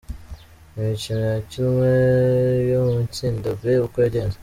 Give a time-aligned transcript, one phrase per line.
[0.77, 1.91] Imikino yakinwe
[2.71, 4.37] yo mu itsinda B uko yagenze.